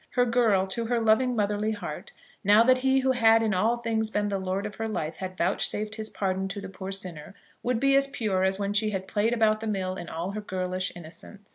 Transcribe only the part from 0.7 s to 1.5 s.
her loving